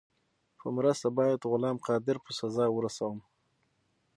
[0.59, 3.17] په مرسته باید غلام قادر په سزا ورسوم.